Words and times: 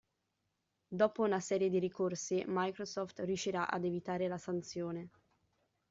Dopo 0.87 1.21
una 1.21 1.39
serie 1.39 1.69
di 1.69 1.77
ricorsi 1.77 2.43
Microsoft 2.47 3.19
riuscirà 3.19 3.69
ad 3.69 3.83
evitare 3.85 4.27
la 4.27 4.39
sanzione. 4.39 5.09